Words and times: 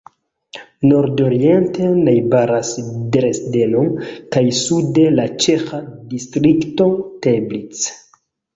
Nordoriente 0.91 1.89
najbaras 2.07 2.71
Dresdeno 3.17 3.83
kaj 4.37 4.43
sude 4.63 5.07
la 5.21 5.29
ĉeĥa 5.47 5.85
distrikto 6.17 6.91
Teplice. 7.29 7.97